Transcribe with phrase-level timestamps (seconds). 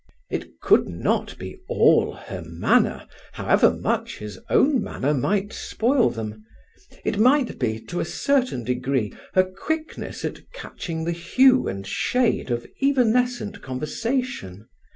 [0.31, 6.43] It could not be all her manner, however much his own manner might spoil them.
[7.05, 12.49] It might be, to a certain degree, her quickness at catching the hue and shade
[12.49, 14.65] of evanescent conversation.